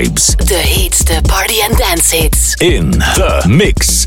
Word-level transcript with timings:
Vibes. 0.00 0.34
De 0.36 0.54
heetste 0.54 1.20
party 1.26 1.60
and 1.68 1.76
dance 1.76 2.16
hits. 2.16 2.54
In 2.54 2.90
the 2.90 3.44
mix. 3.48 3.99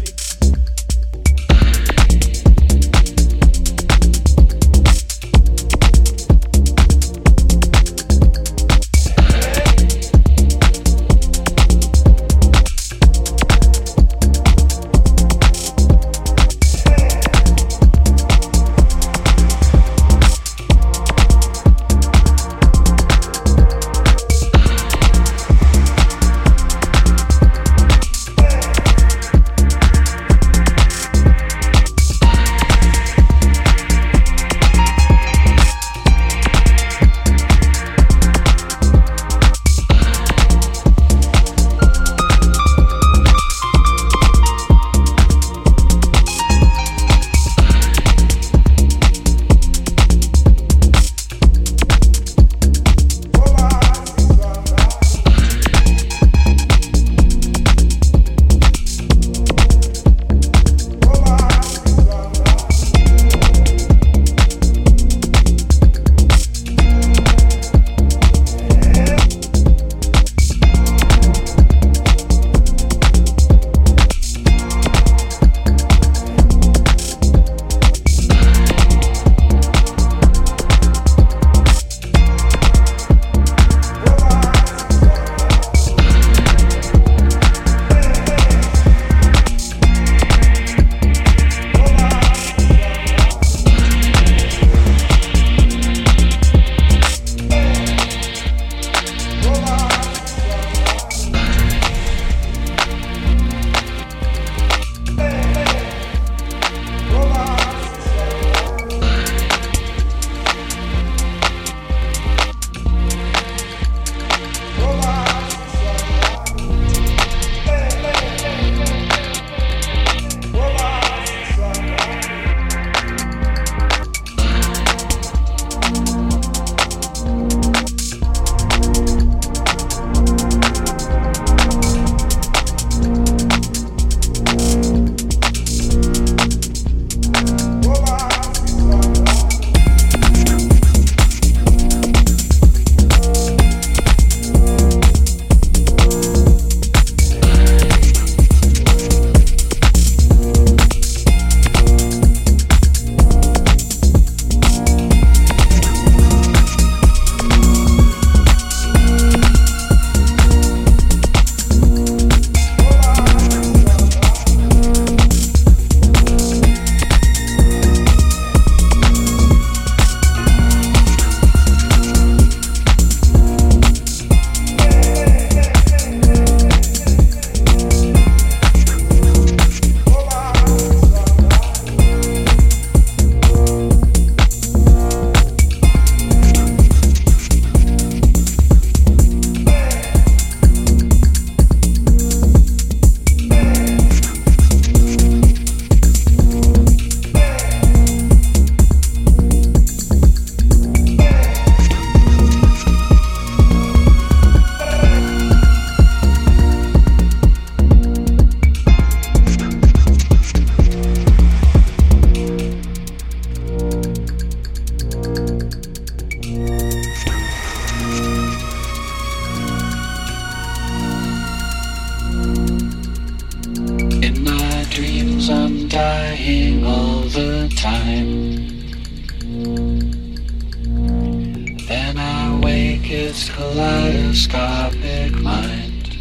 microscopic 234.34 235.32
mind. 235.43 236.17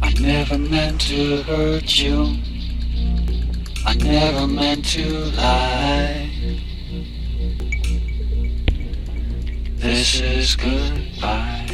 I 0.00 0.12
never 0.20 0.56
meant 0.56 1.00
to 1.00 1.42
hurt 1.42 1.98
you. 1.98 2.36
I 3.84 3.94
never 3.94 4.46
meant 4.46 4.84
to 4.94 5.24
lie. 5.34 6.30
This 9.74 10.20
is 10.20 10.54
goodbye. 10.54 11.66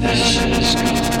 This 0.00 0.42
is 0.42 0.74
goodbye. 0.74 1.19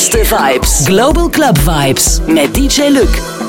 Beste 0.00 0.24
vibes. 0.24 0.84
Global 0.86 1.28
Club 1.28 1.58
Vibes 1.58 2.20
met 2.26 2.54
DJ 2.54 2.88
Luc. 2.88 3.39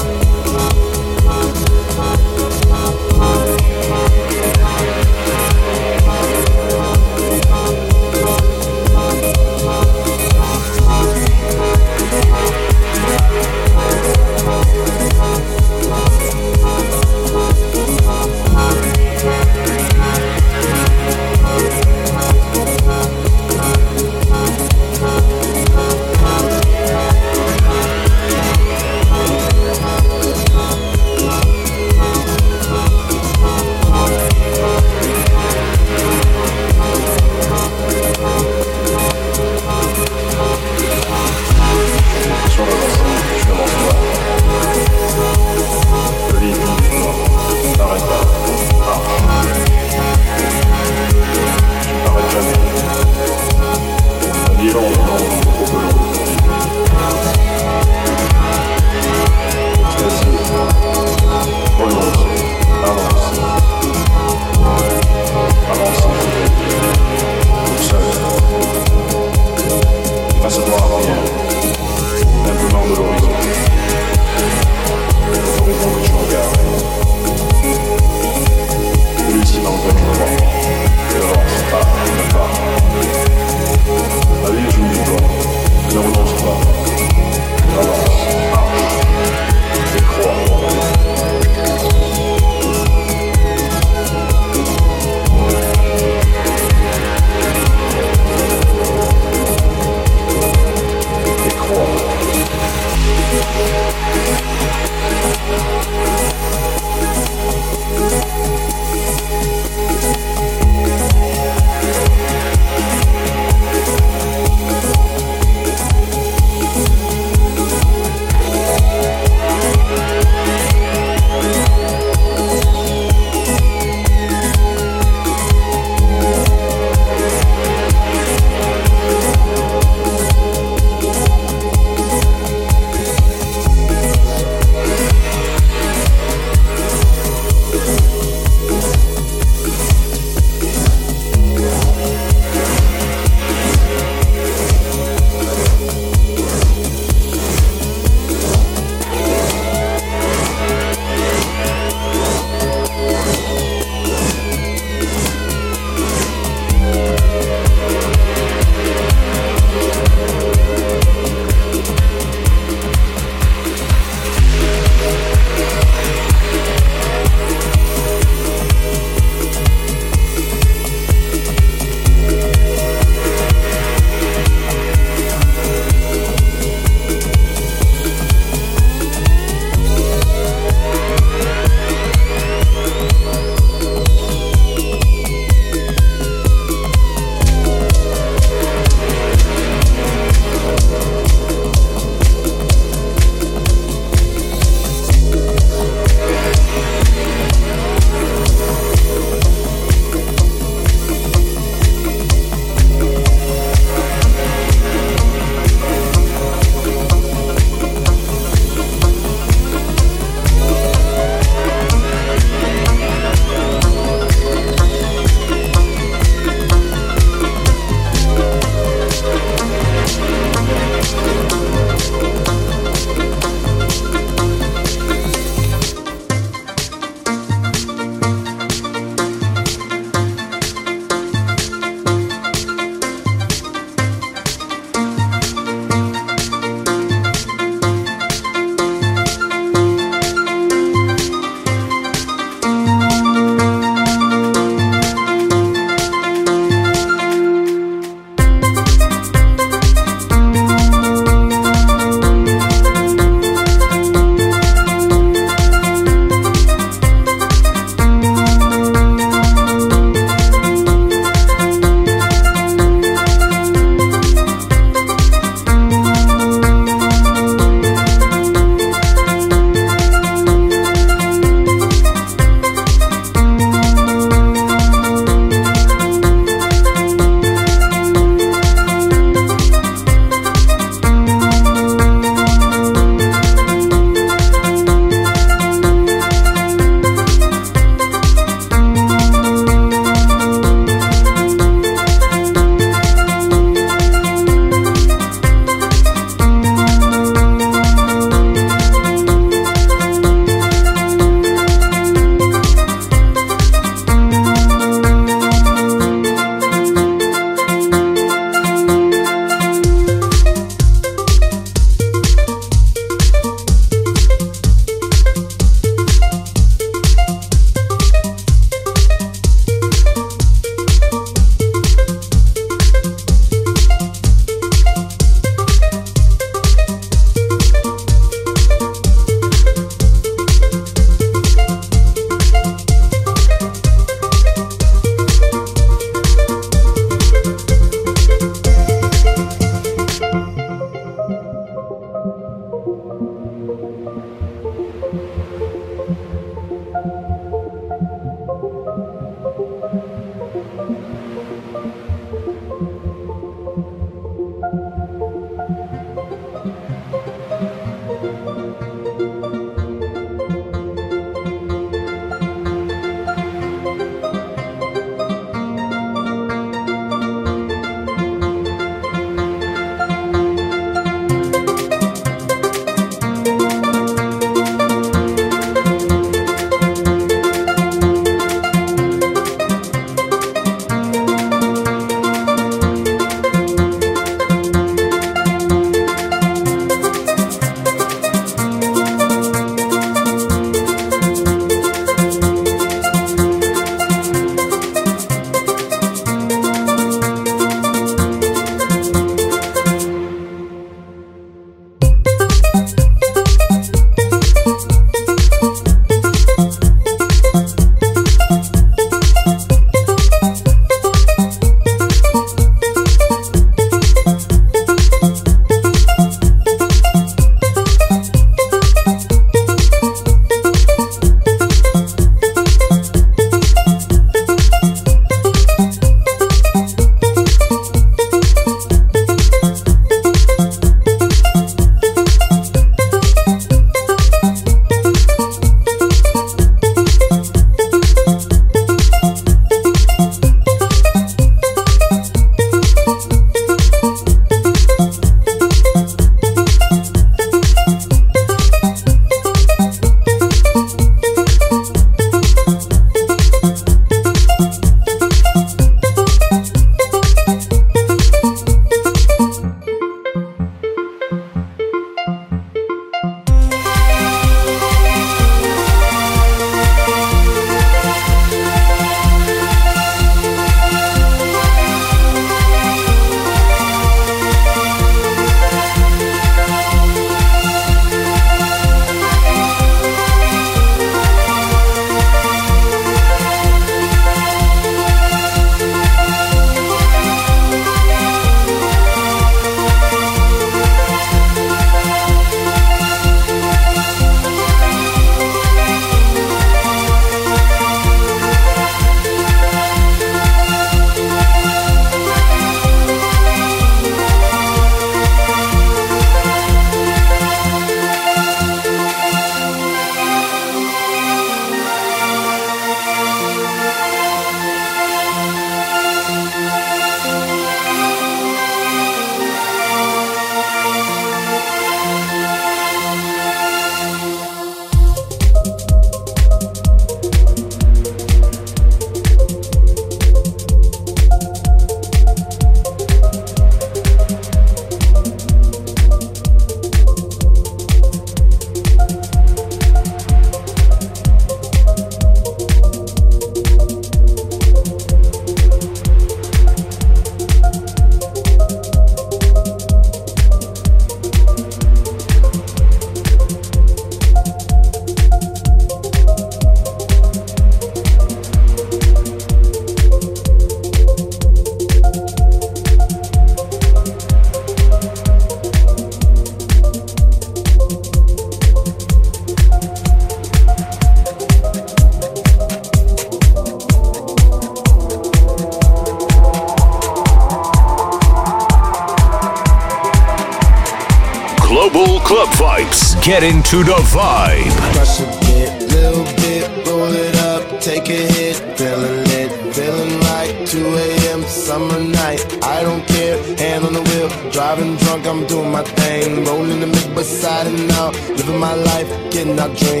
get 583.31 583.43
into 583.43 583.77
the 583.77 583.95
vibe. 584.11 584.75
Crush 584.91 585.21
a 585.21 585.27
bit, 585.47 585.71
little 585.95 586.25
bit, 586.43 586.67
roll 586.85 587.13
it 587.27 587.35
up, 587.51 587.63
take 587.79 588.09
a 588.09 588.23
hit, 588.35 588.57
feeling 588.77 589.23
lit, 589.31 589.51
feeling 589.73 590.19
like 590.31 590.51
2 590.65 590.85
a.m. 591.05 591.41
summer 591.43 591.99
night. 592.01 592.41
I 592.61 592.83
don't 592.83 593.07
care, 593.07 593.37
hand 593.55 593.85
on 593.85 593.93
the 593.93 594.01
wheel, 594.09 594.29
driving 594.51 594.97
drunk, 594.97 595.25
I'm 595.25 595.47
doing 595.47 595.71
my 595.71 595.81
thing, 595.81 596.43
rolling 596.43 596.81
the 596.81 596.87
mid 596.87 597.15
beside 597.15 597.67
and 597.67 597.89
out, 597.91 598.13
living 598.37 598.59
my 598.59 598.73
life, 598.73 599.07
getting 599.31 599.57
out 599.57 599.77
dreams. 599.77 600.00